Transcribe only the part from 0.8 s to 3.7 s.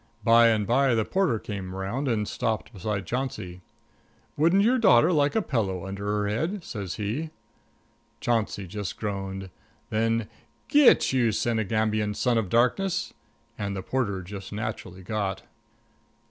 the porter came around and stopped beside Chauncey.